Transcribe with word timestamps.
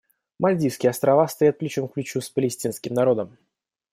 Мальдивские 0.39 0.89
Острова 0.89 1.27
стоят 1.27 1.59
плечом 1.59 1.87
к 1.87 1.93
плечу 1.93 2.21
с 2.21 2.29
палестинским 2.31 2.95
народом. 2.95 3.37